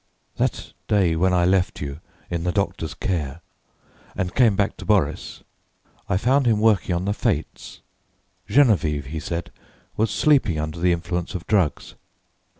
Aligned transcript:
"That 0.37 0.73
day 0.87 1.15
when 1.15 1.31
I 1.31 1.45
left 1.45 1.79
you 1.79 1.99
in 2.31 2.43
the 2.43 2.51
doctor's 2.51 2.95
care 2.95 3.41
and 4.15 4.33
came 4.33 4.55
back 4.55 4.75
to 4.77 4.83
Boris, 4.85 5.43
I 6.09 6.17
found 6.17 6.47
him 6.47 6.59
working 6.59 6.95
on 6.95 7.05
the 7.05 7.13
'Fates.' 7.13 7.81
Geneviève, 8.49 9.05
he 9.05 9.19
said, 9.19 9.51
was 9.95 10.09
sleeping 10.09 10.59
under 10.59 10.79
the 10.79 10.91
influence 10.91 11.35
of 11.35 11.45
drugs. 11.45 11.93